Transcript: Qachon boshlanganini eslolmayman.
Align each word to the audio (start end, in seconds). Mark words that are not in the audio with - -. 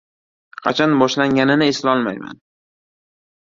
Qachon 0.67 0.95
boshlanganini 1.01 1.69
eslolmayman. 1.75 2.43